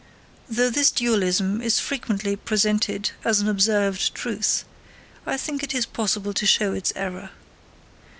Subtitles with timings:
[0.49, 4.65] Though this dualism is frequently presented as an observed truth,
[5.27, 7.29] I think it is possible to show its error.